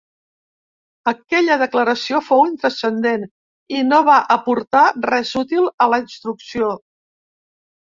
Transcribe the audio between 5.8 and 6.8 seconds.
a la instrucció.